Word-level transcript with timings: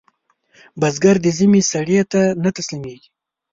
بزګر 0.79 1.15
د 1.21 1.27
ژمي 1.37 1.61
سړې 1.71 1.99
ته 2.11 2.21
نه 2.43 2.49
تسلېږي 2.55 3.09